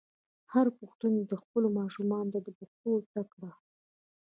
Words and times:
هر 0.53 0.67
پښتون 0.79 1.13
دې 1.29 1.35
خپلو 1.43 1.67
ماشومانو 1.79 2.35
ته 2.45 2.51
پښتو 2.59 2.91
زده 3.07 3.23
کړه. 3.33 3.49